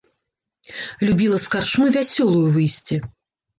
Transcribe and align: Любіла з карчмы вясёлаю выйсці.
Любіла 1.09 1.37
з 1.45 1.53
карчмы 1.57 1.93
вясёлаю 1.99 2.43
выйсці. 2.59 3.01